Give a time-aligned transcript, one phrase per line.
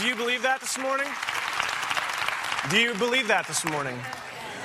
[0.00, 1.08] Do you believe that this morning?
[2.70, 3.98] Do you believe that this morning?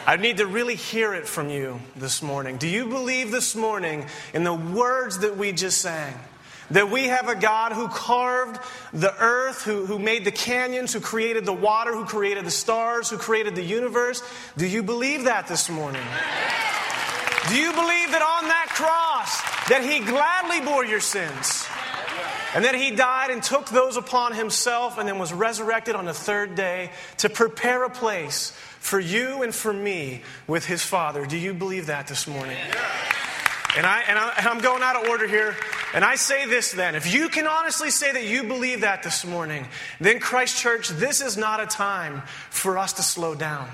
[0.05, 2.57] I need to really hear it from you this morning.
[2.57, 6.13] Do you believe this morning in the words that we just sang?
[6.69, 8.59] That we have a God who carved
[8.93, 13.09] the earth, who, who made the canyons, who created the water, who created the stars,
[13.09, 14.21] who created the universe.
[14.55, 16.05] Do you believe that this morning?
[17.49, 21.62] Do you believe that on that cross that he gladly bore your sins?
[22.55, 26.13] And then he died and took those upon himself and then was resurrected on the
[26.13, 31.25] third day to prepare a place for you and for me with his Father.
[31.25, 32.57] Do you believe that this morning?
[33.75, 35.55] And, I, and, I, am going out of order here.
[35.95, 39.25] And I say this then if you can honestly say that you believe that this
[39.25, 39.65] morning,
[39.99, 43.67] then Christ Church, this is not a time for us to slow down.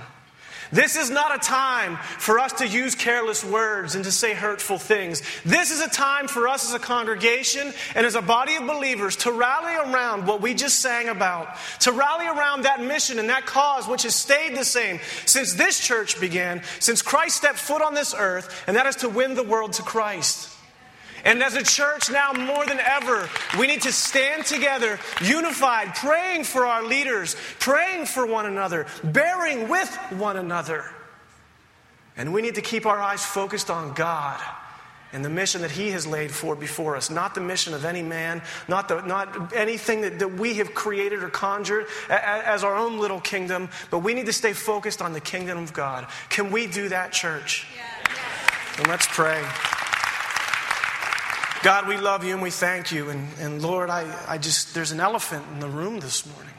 [0.71, 4.77] This is not a time for us to use careless words and to say hurtful
[4.77, 5.23] things.
[5.43, 9.15] This is a time for us as a congregation and as a body of believers
[9.17, 13.45] to rally around what we just sang about, to rally around that mission and that
[13.45, 17.95] cause which has stayed the same since this church began, since Christ stepped foot on
[17.95, 20.48] this earth, and that is to win the world to Christ.
[21.25, 26.44] And as a church now more than ever, we need to stand together, unified, praying
[26.44, 30.86] for our leaders, praying for one another, bearing with one another.
[32.17, 34.40] And we need to keep our eyes focused on God
[35.12, 38.02] and the mission that He has laid for before us, not the mission of any
[38.02, 43.00] man, not, the, not anything that, that we have created or conjured as our own
[43.00, 46.08] little kingdom, but we need to stay focused on the kingdom of God.
[46.30, 47.67] Can we do that, church?
[47.75, 47.84] Yeah.
[48.78, 49.44] And let's pray.
[51.61, 53.09] God, we love you and we thank you.
[53.09, 56.53] And, and Lord, I, I just, there's an elephant in the room this morning.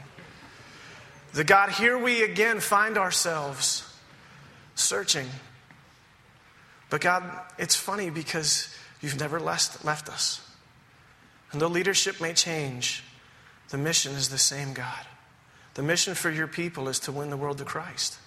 [1.33, 3.87] The God, here we again find ourselves
[4.75, 5.27] searching.
[6.91, 7.25] But God,
[7.57, 10.47] it's funny because you've never left, left us.
[11.53, 13.03] And though leadership may change,
[13.71, 15.07] the mission is the same, God.
[15.75, 18.19] The mission for your people is to win the world to Christ.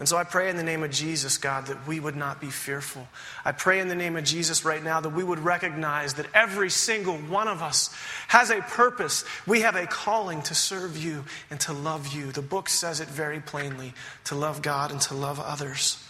[0.00, 2.48] And so I pray in the name of Jesus, God, that we would not be
[2.48, 3.06] fearful.
[3.44, 6.70] I pray in the name of Jesus right now that we would recognize that every
[6.70, 7.94] single one of us
[8.28, 9.26] has a purpose.
[9.46, 12.32] We have a calling to serve you and to love you.
[12.32, 13.92] The book says it very plainly
[14.24, 16.02] to love God and to love others.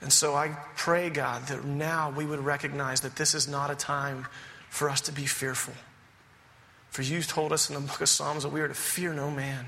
[0.00, 3.76] And so I pray, God, that now we would recognize that this is not a
[3.76, 4.26] time
[4.68, 5.74] for us to be fearful.
[6.90, 9.30] For you told us in the book of Psalms that we are to fear no
[9.30, 9.66] man.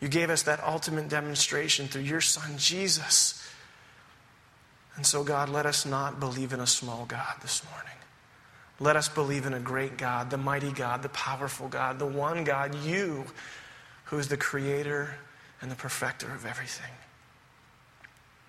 [0.00, 3.46] You gave us that ultimate demonstration through your Son, Jesus.
[4.96, 7.86] And so, God, let us not believe in a small God this morning.
[8.78, 12.44] Let us believe in a great God, the mighty God, the powerful God, the one
[12.44, 13.26] God, you,
[14.04, 15.16] who is the creator
[15.60, 16.90] and the perfecter of everything.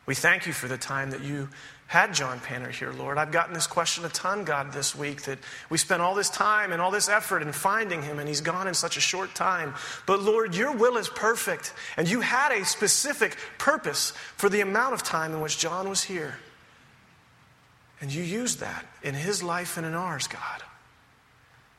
[0.05, 1.49] We thank you for the time that you
[1.91, 3.17] had John Panner here, Lord.
[3.17, 6.71] I've gotten this question a ton, God, this week that we spent all this time
[6.71, 9.73] and all this effort in finding him, and he's gone in such a short time.
[10.05, 14.93] But Lord, your will is perfect, and you had a specific purpose for the amount
[14.93, 16.37] of time in which John was here.
[17.99, 20.63] And you used that in his life and in ours, God.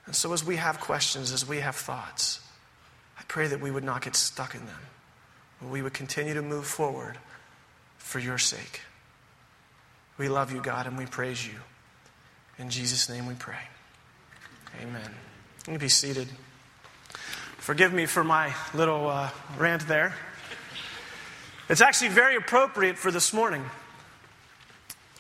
[0.05, 2.41] And so, as we have questions, as we have thoughts,
[3.19, 4.83] I pray that we would not get stuck in them.
[5.59, 7.17] but We would continue to move forward
[7.97, 8.83] for your sake.
[10.22, 11.55] We love you, God, and we praise you.
[12.56, 13.59] In Jesus' name we pray.
[14.81, 15.10] Amen.
[15.66, 16.28] Me be seated.
[17.59, 20.15] Forgive me for my little uh, rant there.
[21.69, 23.65] It's actually very appropriate for this morning.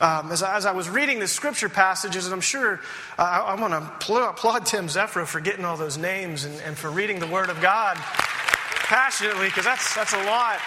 [0.00, 2.78] Um, as, I, as, I, was reading the scripture passages, and I'm sure
[3.18, 6.78] uh, I, I want to applaud Tim Zephyro for getting all those names and, and
[6.78, 10.60] for reading the Word of God passionately, because that's, that's a lot.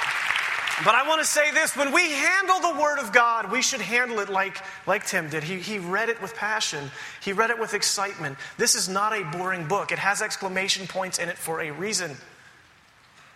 [0.84, 3.80] But I want to say this when we handle the Word of God, we should
[3.80, 5.44] handle it like, like Tim did.
[5.44, 6.92] He, he read it with passion,
[7.22, 8.38] he read it with excitement.
[8.58, 12.18] This is not a boring book, it has exclamation points in it for a reason.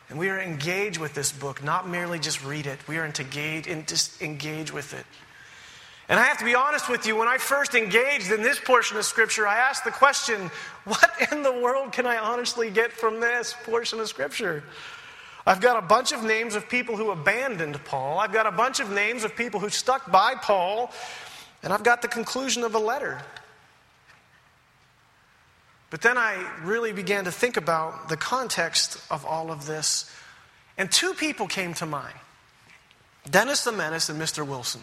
[0.10, 3.22] And we are engaged with this book, not merely just read it, we are to
[3.22, 5.06] engage, just engage with it.
[6.10, 8.98] And I have to be honest with you, when I first engaged in this portion
[8.98, 10.52] of Scripture, I asked the question
[10.84, 14.64] what in the world can I honestly get from this portion of Scripture?
[15.50, 18.20] I've got a bunch of names of people who abandoned Paul.
[18.20, 20.92] I've got a bunch of names of people who stuck by Paul.
[21.64, 23.20] And I've got the conclusion of a letter.
[25.90, 30.14] But then I really began to think about the context of all of this.
[30.78, 32.14] And two people came to mind
[33.28, 34.46] Dennis the Menace and Mr.
[34.46, 34.82] Wilson.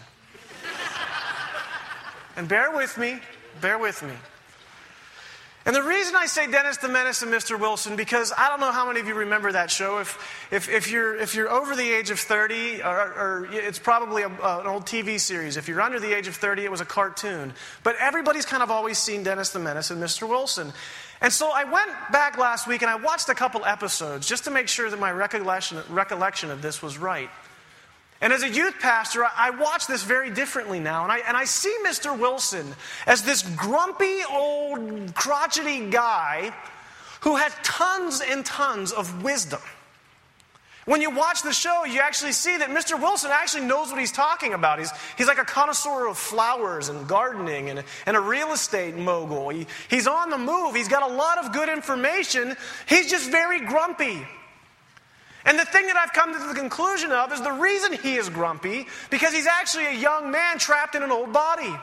[2.37, 3.21] and bear with me,
[3.61, 4.15] bear with me.
[5.67, 7.59] And the reason I say Dennis the Menace and Mr.
[7.59, 9.99] Wilson, because I don't know how many of you remember that show.
[9.99, 10.17] If,
[10.53, 14.29] if, if, you're, if you're over the age of 30, or, or it's probably a,
[14.29, 15.57] uh, an old TV series.
[15.57, 17.53] If you're under the age of 30, it was a cartoon.
[17.83, 20.29] But everybody's kind of always seen Dennis the Menace and Mr.
[20.29, 20.73] Wilson.
[21.21, 24.53] And so I went back last week and I watched a couple episodes just to
[24.53, 27.29] make sure that my recollection, recollection of this was right.
[28.21, 31.03] And as a youth pastor, I watch this very differently now.
[31.03, 32.19] And I, and I see Mr.
[32.19, 32.75] Wilson
[33.07, 36.55] as this grumpy old crotchety guy
[37.21, 39.61] who has tons and tons of wisdom.
[40.87, 42.99] When you watch the show, you actually see that Mr.
[42.99, 44.79] Wilson actually knows what he's talking about.
[44.79, 49.49] He's, he's like a connoisseur of flowers and gardening and, and a real estate mogul.
[49.49, 50.77] He, he's on the move.
[50.77, 52.57] He's got a lot of good information.
[52.89, 54.25] He's just very grumpy.
[55.47, 58.29] And the thing that I've come to the conclusion of is the reason he is
[58.29, 61.75] grumpy because he's actually a young man trapped in an old body.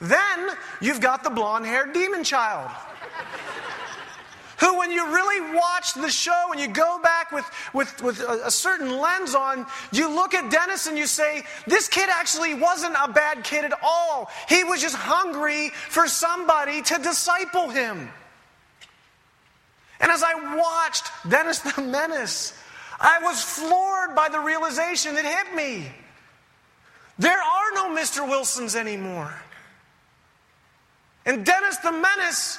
[0.00, 0.50] Then
[0.80, 2.70] you've got the blonde haired demon child
[4.62, 8.46] who, when you really watch the show and you go back with, with, with a,
[8.46, 12.94] a, certain lens on, you look at Dennis and you say, this kid actually wasn't
[13.02, 14.30] a bad kid at all.
[14.48, 18.08] He was just hungry for somebody to disciple him.
[20.02, 22.52] And as I watched Dennis the Menace,
[23.00, 25.86] I was floored by the realization that hit me.
[27.18, 28.28] There are no Mr.
[28.28, 29.32] Wilsons anymore.
[31.24, 32.58] And Dennis the Menace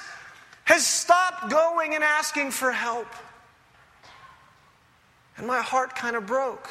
[0.64, 3.08] has stopped going and asking for help.
[5.38, 6.70] And my heart kind of broke.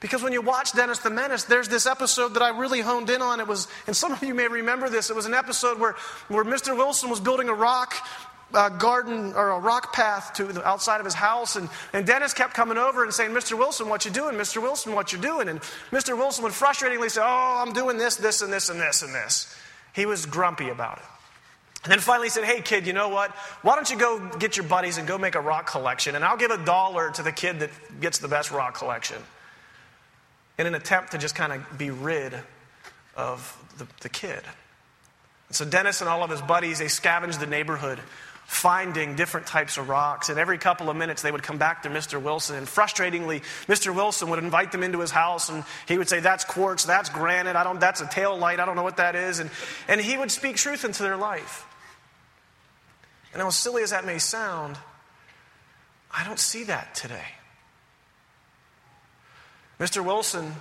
[0.00, 3.20] Because when you watch Dennis the Menace, there's this episode that I really honed in
[3.20, 3.40] on.
[3.40, 5.94] It was, and some of you may remember this, it was an episode where,
[6.28, 6.76] where Mr.
[6.76, 7.94] Wilson was building a rock
[8.54, 11.56] uh, garden or a rock path to the outside of his house.
[11.56, 13.58] And, and Dennis kept coming over and saying, Mr.
[13.58, 14.36] Wilson, what you doing?
[14.36, 14.62] Mr.
[14.62, 15.48] Wilson, what you doing?
[15.48, 15.60] And
[15.90, 16.16] Mr.
[16.16, 19.54] Wilson would frustratingly say, Oh, I'm doing this, this, and this, and this, and this.
[19.92, 21.04] He was grumpy about it.
[21.84, 23.30] And then finally he said, Hey, kid, you know what?
[23.62, 26.16] Why don't you go get your buddies and go make a rock collection?
[26.16, 27.70] And I'll give a dollar to the kid that
[28.00, 29.18] gets the best rock collection.
[30.58, 32.34] In an attempt to just kind of be rid
[33.14, 34.42] of the, the kid.
[35.50, 38.00] So Dennis and all of his buddies, they scavenged the neighborhood
[38.48, 40.30] finding different types of rocks.
[40.30, 42.20] And every couple of minutes, they would come back to Mr.
[42.20, 42.56] Wilson.
[42.56, 43.94] And frustratingly, Mr.
[43.94, 47.56] Wilson would invite them into his house and he would say, That's quartz, that's granite,
[47.56, 49.38] I don't, that's a tail light, I don't know what that is.
[49.38, 49.50] And,
[49.86, 51.66] and he would speak truth into their life.
[53.34, 54.78] And as silly as that may sound,
[56.10, 57.26] I don't see that today.
[59.78, 60.02] Mr.
[60.02, 60.54] Wilson,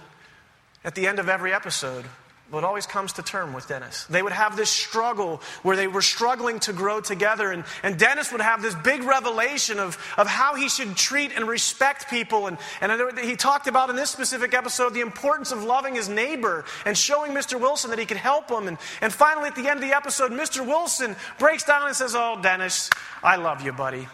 [0.84, 2.04] at the end of every episode,
[2.52, 4.06] would always comes to term with Dennis.
[4.06, 8.32] They would have this struggle where they were struggling to grow together, and, and Dennis
[8.32, 12.48] would have this big revelation of, of how he should treat and respect people.
[12.48, 16.64] And, and he talked about in this specific episode the importance of loving his neighbor
[16.86, 17.60] and showing Mr.
[17.60, 18.68] Wilson that he could help him.
[18.68, 20.66] And, and finally, at the end of the episode, Mr.
[20.66, 22.90] Wilson breaks down and says, Oh, Dennis,
[23.24, 24.08] I love you, buddy.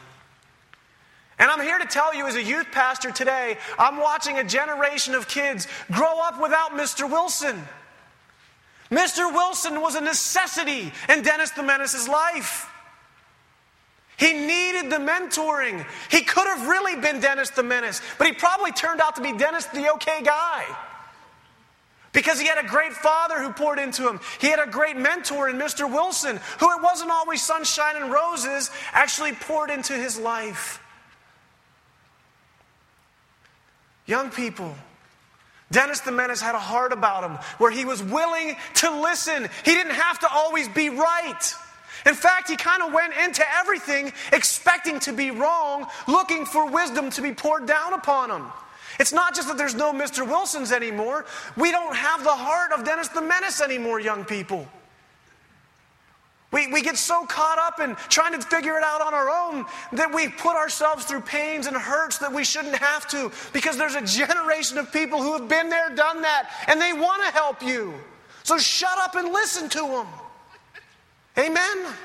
[1.39, 5.13] And I'm here to tell you, as a youth pastor today, I'm watching a generation
[5.13, 7.09] of kids grow up without Mr.
[7.09, 7.61] Wilson.
[8.93, 9.33] Mr.
[9.33, 12.69] Wilson was a necessity in Dennis the Menace's life.
[14.17, 15.85] He needed the mentoring.
[16.11, 19.33] He could have really been Dennis the Menace, but he probably turned out to be
[19.33, 20.65] Dennis the okay guy.
[22.11, 24.19] Because he had a great father who poured into him.
[24.39, 25.91] He had a great mentor in Mr.
[25.91, 30.79] Wilson, who it wasn't always sunshine and roses, actually poured into his life.
[34.05, 34.75] Young people,
[35.73, 39.49] Dennis the Menace had a heart about him where he was willing to listen.
[39.65, 41.53] He didn't have to always be right.
[42.05, 47.09] In fact, he kind of went into everything expecting to be wrong, looking for wisdom
[47.11, 48.45] to be poured down upon him.
[48.99, 50.27] It's not just that there's no Mr.
[50.27, 51.25] Wilsons anymore.
[51.57, 54.67] We don't have the heart of Dennis the Menace anymore, young people.
[56.53, 59.65] We, we get so caught up in trying to figure it out on our own
[59.93, 63.95] that we put ourselves through pains and hurts that we shouldn't have to because there's
[63.95, 67.63] a generation of people who have been there, done that, and they want to help
[67.63, 67.93] you.
[68.43, 70.07] So shut up and listen to them.
[71.37, 71.57] Amen?
[71.57, 71.95] Amen?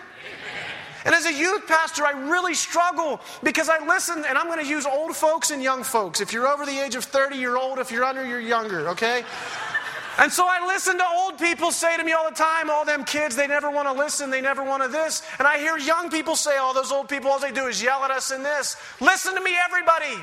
[1.05, 4.67] And as a youth pastor, I really struggle because I listen, and I'm going to
[4.67, 6.21] use old folks and young folks.
[6.21, 7.78] If you're over the age of 30, you're old.
[7.78, 9.25] If you're under, you're younger, okay?
[10.19, 13.05] And so I listen to old people say to me all the time, all them
[13.05, 15.23] kids, they never want to listen, they never want to this.
[15.39, 18.03] And I hear young people say, all those old people, all they do is yell
[18.03, 18.77] at us in this.
[19.01, 20.21] Listen to me, everybody.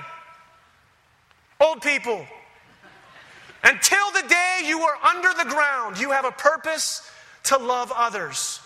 [1.62, 2.28] Old people.
[3.64, 7.10] Until the day you are under the ground, you have a purpose
[7.44, 8.60] to love others.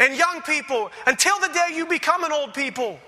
[0.00, 2.98] And young people, until the day you become an old people,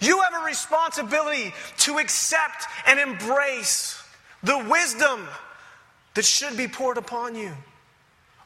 [0.00, 3.97] you have a responsibility to accept and embrace
[4.42, 5.26] the wisdom
[6.14, 7.52] that should be poured upon you.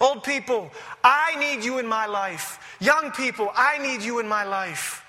[0.01, 0.71] Old people,
[1.05, 2.77] I need you in my life.
[2.81, 5.05] Young people, I need you in my life.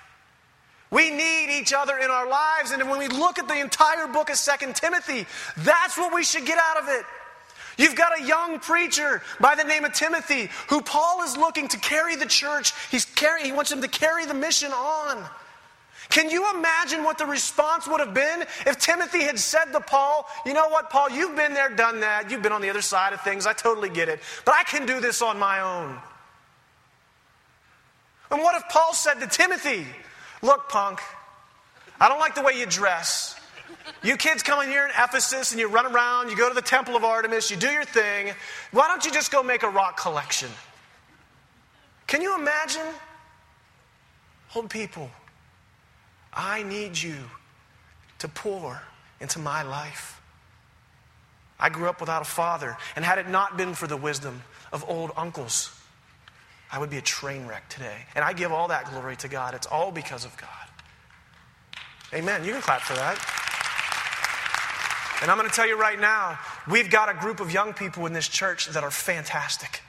[0.90, 2.70] We need each other in our lives.
[2.70, 5.26] And when we look at the entire book of Second Timothy,
[5.58, 7.04] that's what we should get out of it.
[7.76, 11.78] You've got a young preacher by the name of Timothy who Paul is looking to
[11.78, 12.72] carry the church.
[12.90, 15.24] He's carry, he wants him to carry the mission on.
[16.10, 20.26] Can you imagine what the response would have been if Timothy had said to Paul,
[20.44, 22.30] You know what, Paul, you've been there, done that.
[22.30, 23.46] You've been on the other side of things.
[23.46, 24.20] I totally get it.
[24.44, 25.98] But I can do this on my own.
[28.30, 29.86] And what if Paul said to Timothy,
[30.42, 31.00] Look, punk,
[32.00, 33.40] I don't like the way you dress.
[34.02, 36.62] You kids come in here in Ephesus and you run around, you go to the
[36.62, 38.34] temple of Artemis, you do your thing.
[38.70, 40.50] Why don't you just go make a rock collection?
[42.06, 42.86] Can you imagine?
[44.48, 45.10] Hold people.
[46.34, 47.16] I need you
[48.18, 48.82] to pour
[49.20, 50.20] into my life.
[51.58, 54.84] I grew up without a father, and had it not been for the wisdom of
[54.88, 55.70] old uncles,
[56.70, 58.06] I would be a train wreck today.
[58.14, 59.54] And I give all that glory to God.
[59.54, 60.48] It's all because of God.
[62.12, 62.44] Amen.
[62.44, 63.18] You can clap for that.
[65.22, 66.38] And I'm going to tell you right now,
[66.68, 69.80] we've got a group of young people in this church that are fantastic.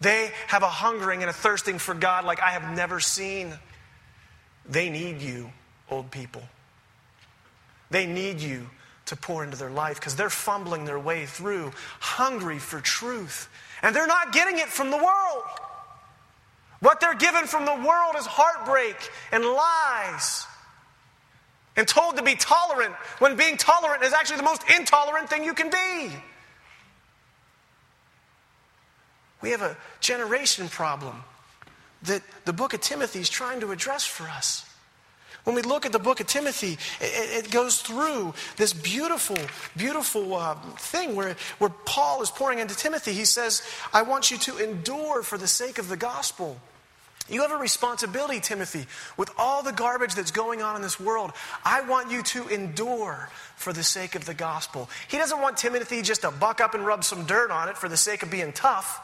[0.00, 3.54] They have a hungering and a thirsting for God like I have never seen.
[4.70, 5.50] They need you,
[5.90, 6.42] old people.
[7.90, 8.70] They need you
[9.06, 13.48] to pour into their life because they're fumbling their way through, hungry for truth.
[13.82, 15.42] And they're not getting it from the world.
[16.78, 18.96] What they're given from the world is heartbreak
[19.32, 20.46] and lies.
[21.76, 25.54] And told to be tolerant when being tolerant is actually the most intolerant thing you
[25.54, 26.10] can be.
[29.42, 31.24] We have a generation problem
[32.02, 34.66] that the book of Timothy is trying to address for us.
[35.44, 39.38] When we look at the book of Timothy, it, it goes through this beautiful,
[39.76, 43.12] beautiful uh, thing where, where Paul is pouring into Timothy.
[43.12, 46.58] He says, I want you to endure for the sake of the gospel.
[47.28, 51.32] You have a responsibility, Timothy, with all the garbage that's going on in this world.
[51.64, 54.90] I want you to endure for the sake of the gospel.
[55.08, 57.88] He doesn't want Timothy just to buck up and rub some dirt on it for
[57.88, 59.00] the sake of being tough.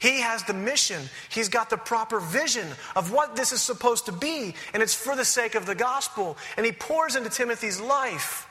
[0.00, 1.02] He has the mission.
[1.28, 2.66] He's got the proper vision
[2.96, 6.38] of what this is supposed to be, and it's for the sake of the gospel.
[6.56, 8.48] And he pours into Timothy's life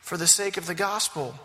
[0.00, 1.36] for the sake of the gospel.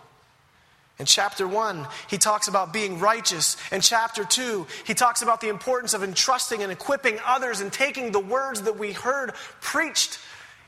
[0.98, 3.58] In chapter 1, he talks about being righteous.
[3.72, 8.12] In chapter 2, he talks about the importance of entrusting and equipping others and taking
[8.12, 10.18] the words that we heard preached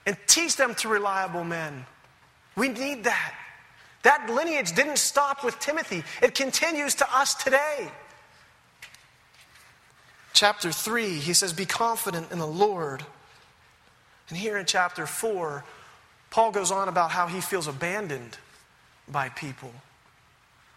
[0.06, 1.88] and teach them to reliable men.
[2.56, 3.34] We need that.
[4.04, 7.90] That lineage didn't stop with Timothy, it continues to us today
[10.34, 13.06] chapter 3, he says, Be confident in the Lord.
[14.30, 15.64] And here in chapter 4,
[16.32, 18.38] Paul goes on about how he feels abandoned
[19.08, 19.72] by people,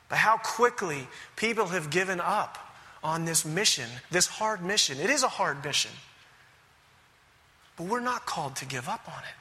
[0.09, 2.59] by how quickly people have given up
[3.03, 4.99] on this mission, this hard mission.
[4.99, 5.93] It is a hard mission,
[7.77, 9.35] but we're not called to give up on it.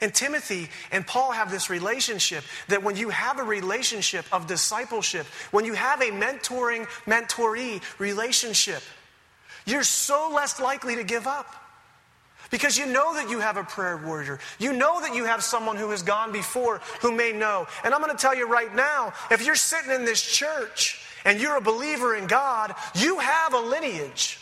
[0.00, 5.26] And Timothy and Paul have this relationship that when you have a relationship of discipleship,
[5.50, 8.82] when you have a mentoring, mentoree relationship,
[9.70, 11.54] you're so less likely to give up.
[12.50, 14.38] Because you know that you have a prayer warrior.
[14.58, 17.66] You know that you have someone who has gone before who may know.
[17.84, 21.40] And I'm going to tell you right now if you're sitting in this church and
[21.40, 24.38] you're a believer in God, you have a lineage.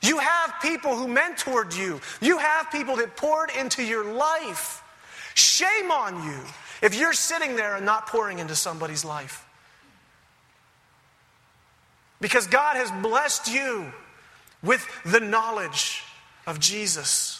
[0.00, 4.82] You have people who mentored you, you have people that poured into your life.
[5.34, 6.38] Shame on you
[6.82, 9.46] if you're sitting there and not pouring into somebody's life.
[12.20, 13.92] Because God has blessed you
[14.62, 16.02] with the knowledge
[16.46, 17.38] of Jesus.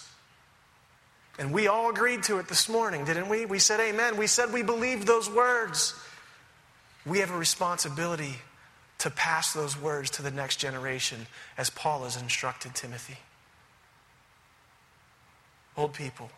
[1.39, 3.47] And we all agreed to it this morning, didn't we?
[3.47, 4.17] We said amen.
[4.17, 5.95] We said we believed those words.
[7.07, 8.35] We have a responsibility
[8.99, 11.27] to pass those words to the next generation
[11.59, 13.19] as Paul has instructed Timothy.
[15.77, 16.31] Old people,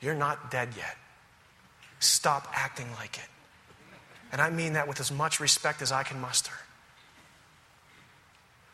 [0.00, 0.96] you're not dead yet.
[2.00, 3.28] Stop acting like it.
[4.32, 6.52] And I mean that with as much respect as I can muster.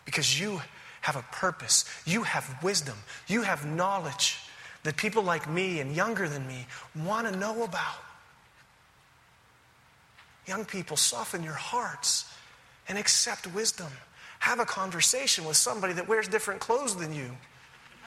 [0.05, 0.63] Because you
[1.03, 1.85] have a purpose.
[2.07, 2.97] You have wisdom.
[3.29, 4.39] You have knowledge
[4.85, 6.67] that people like me and younger than me
[6.97, 7.97] want to know about.
[10.47, 12.25] Young people, soften your hearts
[12.89, 13.89] and accept wisdom.
[14.41, 17.31] Have a conversation with somebody that wears different clothes than you.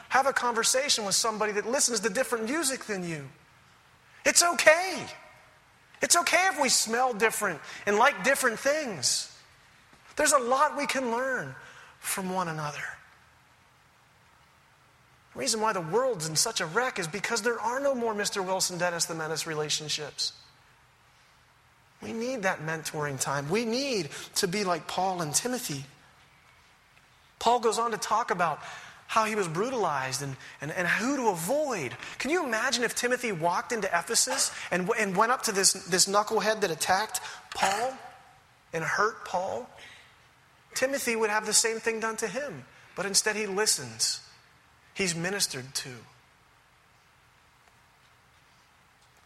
[0.10, 3.26] Have a conversation with somebody that listens to different music than you.
[4.26, 5.04] It's okay.
[6.02, 9.32] It's okay if we smell different and like different things.
[10.16, 11.56] There's a lot we can learn
[12.06, 12.84] from one another.
[15.34, 18.14] The reason why the world's in such a wreck is because there are no more
[18.14, 18.46] Mr.
[18.46, 20.34] Wilson, Dennis the Menace relationships.
[22.02, 23.50] We need that mentoring time.
[23.50, 25.86] We need to be like Paul and Timothy.
[27.40, 28.60] Paul goes on to talk about
[29.08, 31.96] how he was brutalized and, and, and who to avoid.
[32.18, 36.06] Can you imagine if Timothy walked into Ephesus and, and went up to this, this
[36.06, 37.22] knucklehead that attacked
[37.54, 37.94] Paul
[38.74, 39.70] and hurt Paul?
[40.76, 42.66] Timothy would have the same thing done to him,
[42.96, 44.22] but instead he listens.
[44.94, 45.90] He's ministered to.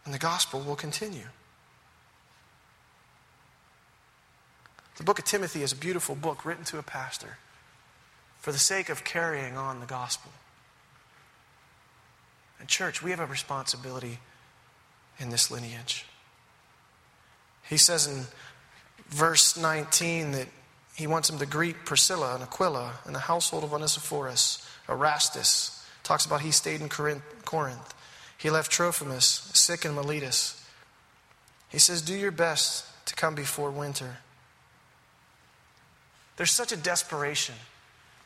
[0.04, 1.26] And the gospel will continue.
[4.96, 7.38] The book of Timothy is a beautiful book written to a pastor
[8.38, 10.30] for the sake of carrying on the gospel.
[12.58, 14.18] And, church, we have a responsibility
[15.18, 16.06] in this lineage.
[17.68, 18.24] He says in
[19.08, 20.48] verse 19 that
[21.00, 24.68] he wants him to greet Priscilla and Aquila and the household of Onesiphorus.
[24.86, 27.94] Erastus talks about he stayed in Corinth.
[28.36, 30.62] He left Trophimus sick in Miletus.
[31.70, 34.18] He says, Do your best to come before winter.
[36.36, 37.54] There's such a desperation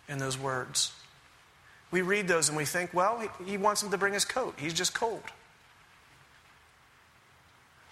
[0.09, 0.93] in those words.
[1.93, 4.55] We read those and we think, well, he wants him to bring his coat.
[4.57, 5.23] He's just cold.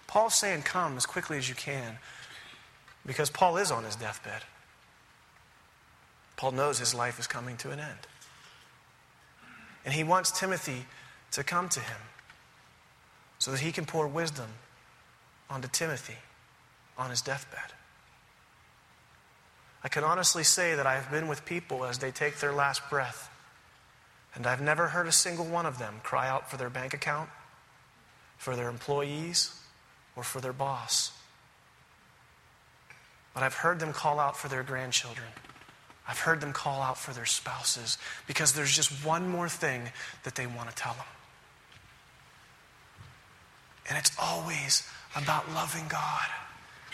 [0.07, 1.99] Paul's saying, come as quickly as you can
[3.05, 4.41] because Paul is on his deathbed.
[6.35, 8.07] Paul knows his life is coming to an end.
[9.85, 10.85] And he wants Timothy
[11.31, 11.97] to come to him
[13.39, 14.47] so that he can pour wisdom
[15.49, 16.17] onto Timothy
[16.97, 17.73] on his deathbed.
[19.83, 22.89] I can honestly say that I have been with people as they take their last
[22.89, 23.29] breath,
[24.33, 27.29] and I've never heard a single one of them cry out for their bank account,
[28.37, 29.59] for their employees,
[30.15, 31.11] or for their boss.
[33.33, 35.27] But I've heard them call out for their grandchildren.
[36.07, 39.83] I've heard them call out for their spouses because there's just one more thing
[40.23, 41.05] that they want to tell them.
[43.89, 46.27] And it's always about loving God.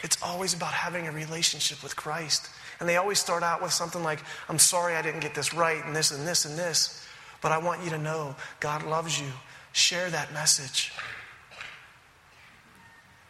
[0.03, 2.49] It's always about having a relationship with Christ.
[2.79, 5.83] And they always start out with something like, I'm sorry I didn't get this right,
[5.83, 7.05] and this and this and this.
[7.41, 9.27] But I want you to know God loves you.
[9.73, 10.93] Share that message.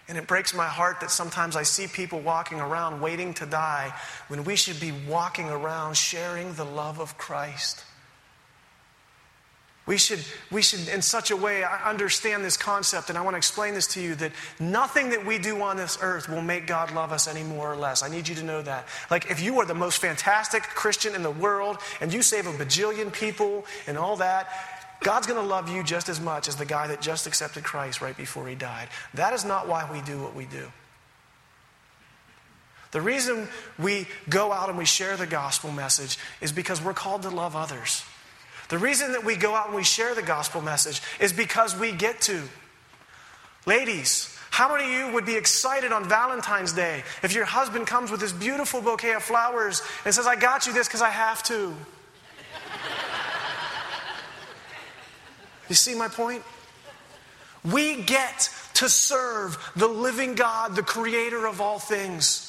[0.10, 3.94] And it breaks my heart that sometimes I see people walking around waiting to die
[4.28, 7.86] when we should be walking around sharing the love of Christ.
[9.86, 10.20] We should,
[10.52, 13.88] we should, in such a way, understand this concept, and I want to explain this
[13.88, 17.28] to you that nothing that we do on this earth will make God love us
[17.28, 18.04] any more or less.
[18.04, 18.88] I need you to know that.
[19.10, 22.52] Like, if you are the most fantastic Christian in the world and you save a
[22.52, 24.48] bajillion people and all that,
[25.02, 28.02] God's going to love you just as much as the guy that just accepted Christ
[28.02, 28.90] right before he died.
[29.14, 30.72] That is not why we do what we do.
[32.92, 37.22] The reason we go out and we share the gospel message is because we're called
[37.22, 38.04] to love others.
[38.70, 41.92] The reason that we go out and we share the gospel message is because we
[41.92, 42.42] get to.
[43.66, 48.12] Ladies, how many of you would be excited on Valentine's Day if your husband comes
[48.12, 51.44] with this beautiful bouquet of flowers and says, I got you this because I have
[51.44, 51.74] to?
[55.70, 56.44] You see my point?
[57.64, 62.46] We get to serve the living God, the creator of all things.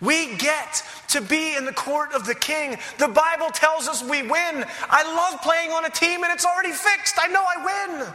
[0.00, 2.76] We get to be in the court of the king.
[2.98, 4.64] The Bible tells us we win.
[4.90, 7.16] I love playing on a team and it's already fixed.
[7.20, 8.12] I know I win.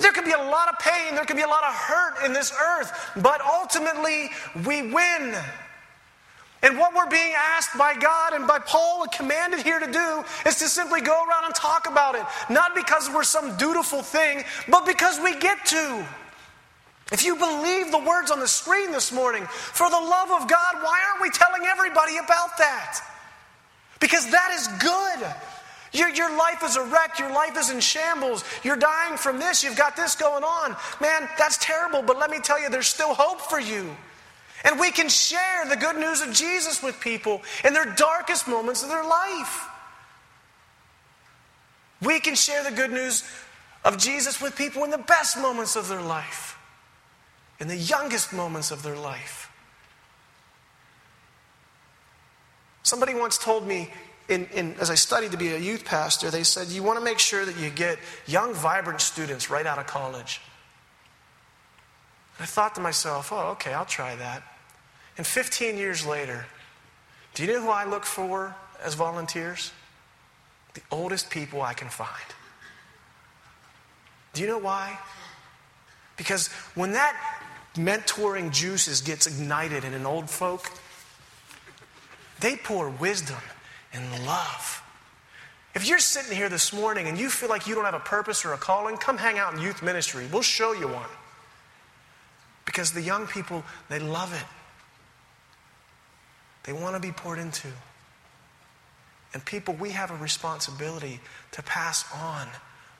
[0.00, 2.32] There could be a lot of pain, there could be a lot of hurt in
[2.32, 4.30] this earth, but ultimately
[4.64, 5.36] we win.
[6.62, 10.24] And what we're being asked by God and by Paul and commanded here to do
[10.44, 12.22] is to simply go around and talk about it.
[12.50, 16.06] Not because we're some dutiful thing, but because we get to.
[17.12, 20.74] If you believe the words on the screen this morning, for the love of God,
[20.82, 23.00] why aren't we telling everybody about that?
[23.98, 25.26] Because that is good.
[25.92, 27.18] Your, your life is a wreck.
[27.18, 28.44] Your life is in shambles.
[28.62, 29.64] You're dying from this.
[29.64, 30.76] You've got this going on.
[31.00, 33.96] Man, that's terrible, but let me tell you, there's still hope for you.
[34.64, 38.82] And we can share the good news of Jesus with people in their darkest moments
[38.82, 39.66] of their life.
[42.02, 43.24] We can share the good news
[43.84, 46.50] of Jesus with people in the best moments of their life
[47.60, 49.52] in the youngest moments of their life.
[52.82, 53.90] Somebody once told me,
[54.28, 57.04] in, in, as I studied to be a youth pastor, they said, You want to
[57.04, 60.40] make sure that you get young, vibrant students right out of college.
[62.38, 64.42] And I thought to myself, Oh, okay, I'll try that.
[65.20, 66.46] And 15 years later,
[67.34, 69.70] do you know who I look for as volunteers?
[70.72, 72.08] The oldest people I can find.
[74.32, 74.98] Do you know why?
[76.16, 77.14] Because when that
[77.74, 80.70] mentoring juices gets ignited in an old folk,
[82.40, 83.42] they pour wisdom
[83.92, 84.82] and love.
[85.74, 88.42] If you're sitting here this morning and you feel like you don't have a purpose
[88.46, 90.26] or a calling, come hang out in youth ministry.
[90.32, 91.10] We'll show you one.
[92.64, 94.46] Because the young people, they love it.
[96.64, 97.68] They want to be poured into.
[99.32, 101.20] And people, we have a responsibility
[101.52, 102.48] to pass on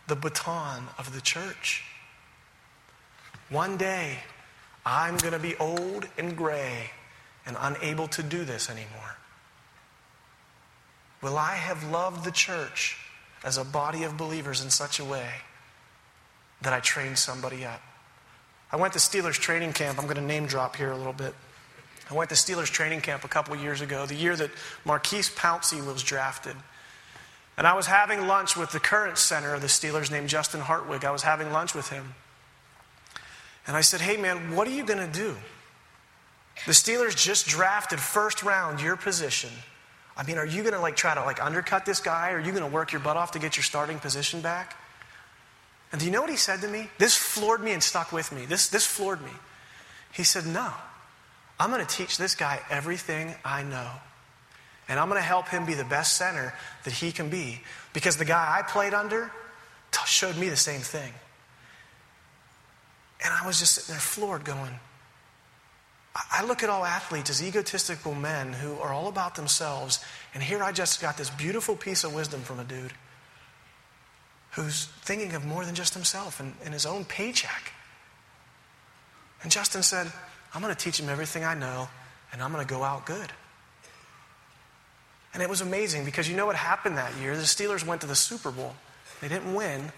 [0.06, 1.84] the baton of the church.
[3.48, 4.18] One day,
[4.86, 6.90] I'm going to be old and gray
[7.46, 9.16] and unable to do this anymore.
[11.22, 12.96] Will I have loved the church
[13.44, 15.30] as a body of believers in such a way
[16.62, 17.82] that I trained somebody up?
[18.72, 19.98] I went to Steelers training camp.
[19.98, 21.34] I'm going to name drop here a little bit.
[22.10, 24.50] I went to Steelers training camp a couple years ago, the year that
[24.84, 26.56] Maurkice Pouncey was drafted.
[27.56, 31.04] And I was having lunch with the current center of the Steelers named Justin Hartwig.
[31.04, 32.14] I was having lunch with him.
[33.66, 35.36] And I said, Hey, man, what are you going to do?
[36.66, 39.50] The Steelers just drafted first round your position.
[40.16, 42.32] I mean, are you going to like try to like undercut this guy?
[42.32, 44.76] Are you going to work your butt off to get your starting position back?
[45.92, 46.88] And do you know what he said to me?
[46.98, 48.46] This floored me and stuck with me.
[48.46, 49.32] This, this floored me.
[50.12, 50.72] He said, No,
[51.60, 53.90] I'm going to teach this guy everything I know.
[54.88, 57.60] And I'm going to help him be the best center that he can be
[57.92, 59.30] because the guy I played under
[60.06, 61.12] showed me the same thing.
[63.22, 64.80] And I was just sitting there floored going,
[66.32, 70.62] I look at all athletes as egotistical men who are all about themselves, and here
[70.62, 72.92] I just got this beautiful piece of wisdom from a dude
[74.52, 77.72] who's thinking of more than just himself and, and his own paycheck.
[79.42, 80.10] And Justin said,
[80.54, 81.88] I'm going to teach him everything I know,
[82.32, 83.32] and I'm going to go out good.
[85.32, 87.36] And it was amazing because you know what happened that year?
[87.36, 88.74] The Steelers went to the Super Bowl.
[89.20, 89.92] They didn't win,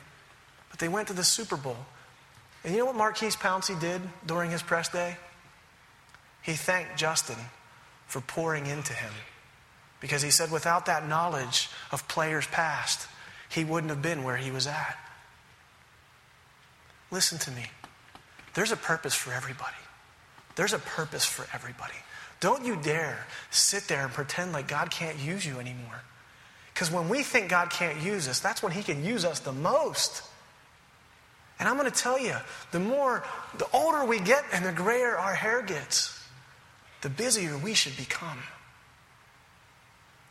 [0.70, 1.78] but they went to the Super Bowl.
[2.64, 5.16] And you know what Maurkice Pouncey did during his press day?
[6.42, 7.36] He thanked Justin
[8.06, 9.12] for pouring into him.
[10.00, 13.08] Because he said, without that knowledge of players past,
[13.48, 14.98] he wouldn't have been where he was at.
[17.10, 17.66] Listen to me.
[18.54, 19.76] There's a purpose for everybody.
[20.56, 21.94] There's a purpose for everybody.
[22.40, 26.02] Don't you dare sit there and pretend like God can't use you anymore.
[26.74, 29.52] Because when we think God can't use us, that's when He can use us the
[29.52, 30.22] most.
[31.58, 32.34] And I'm going to tell you,
[32.72, 33.22] the more,
[33.58, 36.18] the older we get and the grayer our hair gets,
[37.02, 38.38] the busier we should become.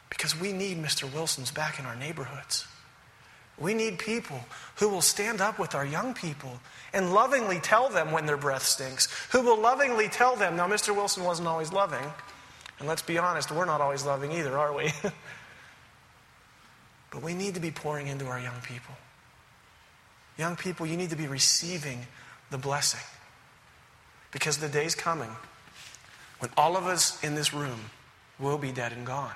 [0.10, 1.12] Because we need Mr.
[1.12, 2.68] Wilson's back in our neighborhoods.
[3.62, 4.40] We need people
[4.78, 6.60] who will stand up with our young people
[6.94, 10.96] and lovingly tell them when their breath stinks, who will lovingly tell them, now, Mr.
[10.96, 12.12] Wilson wasn't always loving.
[12.80, 14.92] And let's be honest, we're not always loving either, are we?
[17.12, 18.96] but we need to be pouring into our young people.
[20.40, 22.08] Young people, you need to be receiving
[22.50, 23.02] the blessing.
[24.32, 25.36] Because the day's coming
[26.40, 27.92] when all of us in this room
[28.40, 29.36] will be dead and gone.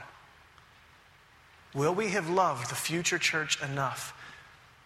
[1.76, 4.15] Will we have loved the future church enough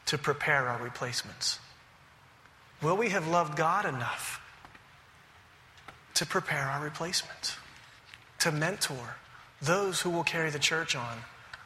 [0.05, 1.59] to prepare our replacements?
[2.81, 4.41] Will we have loved God enough
[6.15, 7.57] to prepare our replacements?
[8.39, 9.17] To mentor
[9.61, 11.19] those who will carry the church on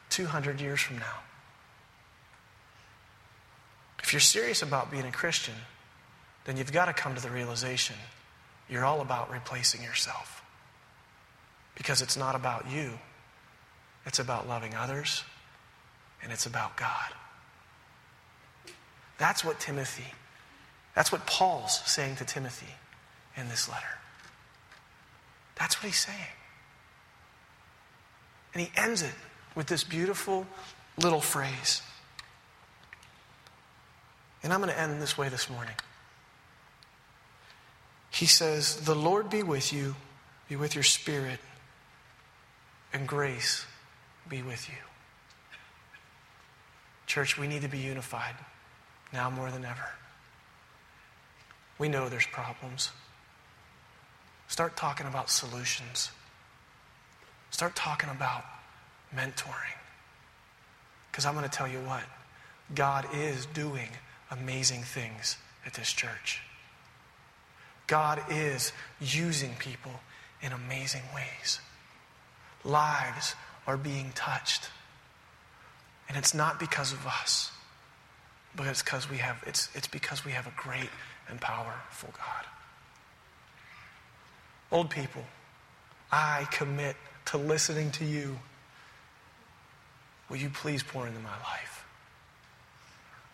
[0.09, 1.19] 200 years from now?
[4.01, 5.55] If you're serious about being a Christian,
[6.45, 7.95] then you've got to come to the realization
[8.69, 10.43] you're all about replacing yourself.
[11.75, 12.99] Because it's not about you,
[14.05, 15.23] it's about loving others,
[16.21, 17.13] and it's about God.
[19.17, 20.11] That's what Timothy,
[20.95, 22.73] that's what Paul's saying to Timothy
[23.37, 23.85] in this letter.
[25.55, 26.17] That's what he's saying.
[28.53, 29.13] And he ends it
[29.55, 30.45] with this beautiful
[30.97, 31.81] little phrase.
[34.43, 35.75] And I'm going to end this way this morning.
[38.11, 39.95] He says, The Lord be with you,
[40.49, 41.39] be with your spirit,
[42.91, 43.65] and grace
[44.29, 44.75] be with you.
[47.07, 48.35] Church, we need to be unified
[49.13, 49.89] now more than ever.
[51.77, 52.91] We know there's problems.
[54.47, 56.11] Start talking about solutions.
[57.51, 58.43] Start talking about
[59.15, 59.77] mentoring.
[61.11, 62.03] Because I'm going to tell you what,
[62.73, 63.89] God is doing
[64.31, 66.41] amazing things at this church.
[67.87, 69.91] God is using people
[70.41, 71.59] in amazing ways.
[72.63, 73.35] Lives
[73.67, 74.69] are being touched.
[76.07, 77.51] And it's not because of us,
[78.55, 80.89] but it's because we have it's, it's because we have a great
[81.29, 82.45] and powerful God.
[84.71, 85.23] Old people,
[86.11, 88.37] I commit to listening to you.
[90.29, 91.85] Will you please pour into my life?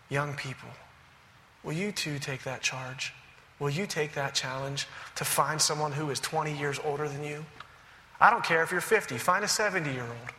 [0.10, 0.70] Young people,
[1.64, 3.14] will you too take that charge?
[3.60, 7.46] Will you take that challenge to find someone who is 20 years older than you?
[8.20, 10.34] I don't care if you're 50, find a 70 year old.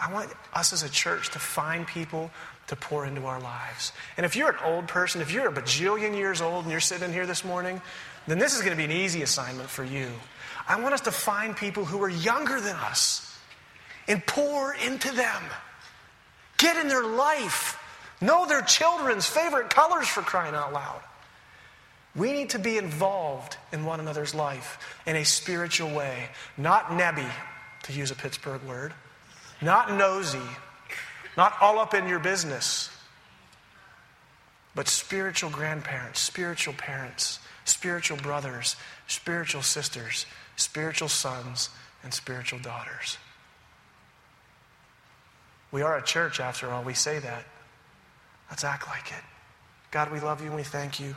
[0.00, 2.30] I want us as a church to find people
[2.68, 3.92] to pour into our lives.
[4.16, 7.12] And if you're an old person, if you're a bajillion years old and you're sitting
[7.12, 7.82] here this morning,
[8.26, 10.08] then this is going to be an easy assignment for you.
[10.68, 13.36] I want us to find people who are younger than us
[14.08, 15.42] and pour into them.
[16.58, 17.78] Get in their life.
[18.20, 21.00] Know their children's favorite colors for crying out loud.
[22.14, 27.30] We need to be involved in one another's life in a spiritual way, not nebby,
[27.84, 28.92] to use a Pittsburgh word,
[29.62, 30.38] not nosy,
[31.36, 32.90] not all up in your business,
[34.74, 41.70] but spiritual grandparents, spiritual parents, spiritual brothers, spiritual sisters, spiritual sons,
[42.02, 43.18] and spiritual daughters.
[45.72, 46.82] We are a church, after all.
[46.82, 47.44] We say that.
[48.48, 49.24] Let's act like it.
[49.90, 51.14] God, we love you and we thank you.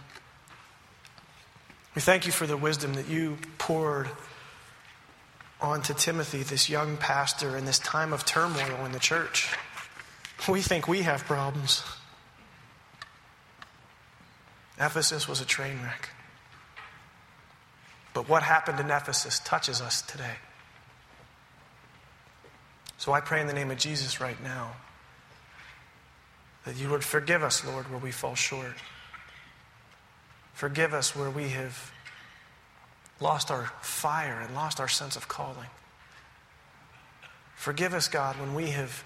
[1.95, 4.09] We thank you for the wisdom that you poured
[5.63, 9.49] onto Timothy, this young pastor, in this time of turmoil in the church.
[10.47, 11.83] We think we have problems.
[14.77, 16.09] Ephesus was a train wreck.
[18.13, 20.35] But what happened in Ephesus touches us today.
[22.97, 24.73] So I pray in the name of Jesus right now
[26.65, 28.75] that you would forgive us, Lord, where we fall short.
[30.53, 31.91] Forgive us where we have
[33.19, 35.69] lost our fire and lost our sense of calling.
[37.55, 39.03] Forgive us, God, when we have,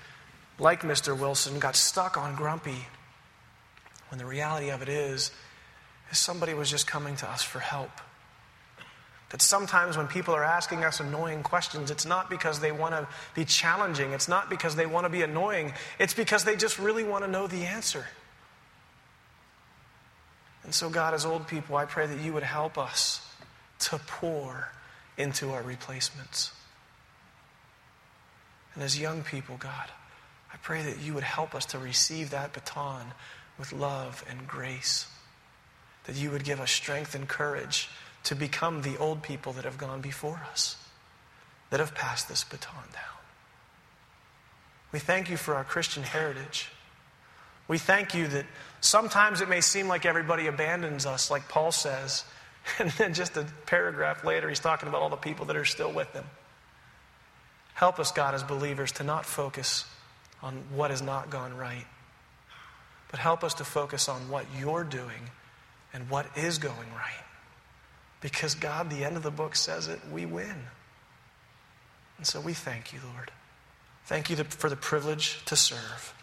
[0.58, 1.18] like Mr.
[1.18, 2.88] Wilson, got stuck on grumpy,
[4.10, 5.32] when the reality of it is,
[6.12, 7.92] is somebody was just coming to us for help.
[9.30, 13.08] That sometimes when people are asking us annoying questions, it's not because they want to
[13.36, 17.04] be challenging, it's not because they want to be annoying, it's because they just really
[17.04, 18.06] want to know the answer.
[20.64, 23.22] And so, God, as old people, I pray that you would help us
[23.80, 24.72] to pour
[25.18, 26.52] into our replacements.
[28.74, 29.90] And as young people, God,
[30.54, 33.08] I pray that you would help us to receive that baton
[33.58, 35.08] with love and grace.
[36.06, 37.90] That you would give us strength and courage
[38.24, 40.78] to become the old people that have gone before us,
[41.70, 43.04] that have passed this baton down.
[44.92, 46.70] We thank you for our Christian heritage.
[47.68, 48.46] We thank you that
[48.80, 52.24] sometimes it may seem like everybody abandons us, like Paul says,
[52.80, 55.92] and then just a paragraph later, he's talking about all the people that are still
[55.92, 56.26] with him.
[57.74, 59.86] Help us, God, as believers, to not focus
[60.42, 61.86] on what has not gone right,
[63.10, 65.30] but help us to focus on what you're doing
[65.94, 67.24] and what is going right.
[68.20, 70.56] Because God, the end of the book says it, we win.
[72.18, 73.32] And so we thank you, Lord.
[74.06, 76.14] Thank you for the privilege to serve.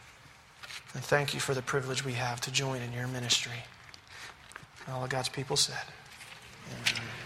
[0.93, 3.65] And thank you for the privilege we have to join in your ministry.
[4.89, 5.85] All of God's people said.
[6.71, 7.24] Amen.